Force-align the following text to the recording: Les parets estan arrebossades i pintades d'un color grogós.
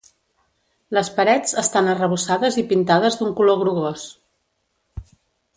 Les 0.97 1.11
parets 1.17 1.53
estan 1.63 1.91
arrebossades 1.93 2.57
i 2.63 2.65
pintades 2.73 3.21
d'un 3.21 3.37
color 3.41 3.63
grogós. 3.63 4.11